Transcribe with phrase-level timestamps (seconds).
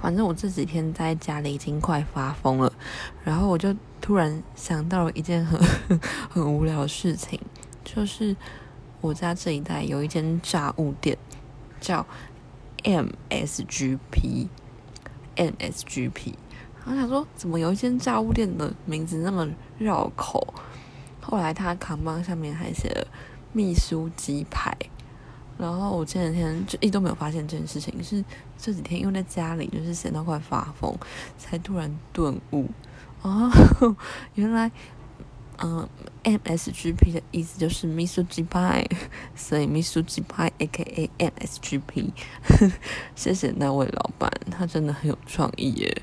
[0.00, 2.72] 反正我这几天在家里已经快发疯了，
[3.24, 5.58] 然后我就突然想到了一件很
[6.30, 7.40] 很无聊的事情，
[7.84, 8.36] 就是
[9.00, 11.16] 我家这一带有一间炸物店，
[11.80, 12.06] 叫
[12.84, 14.48] MSGP
[15.36, 16.34] NSGP，
[16.84, 20.54] 然后想说怎么有一间炸物店的名字那么绕口，
[21.20, 23.08] 后来他扛棒上面还写了
[23.52, 24.76] 秘书鸡排。
[25.58, 28.24] 然后我前两天就一都没有发现这件事情，是
[28.58, 30.94] 这几天因为在家里就是闲到快发疯，
[31.38, 32.68] 才突然顿悟
[33.22, 33.50] 啊，
[34.34, 34.70] 原来
[35.58, 35.88] 嗯
[36.22, 38.86] MSGP 的意思就是秘书鸡排，
[39.34, 42.10] 所以秘书鸡排 AKA MSGP，
[43.14, 46.02] 谢谢那位老板，他真的很有创意耶。